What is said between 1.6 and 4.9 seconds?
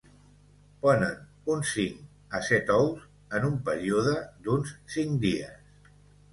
cinc a set ous en un període d'uns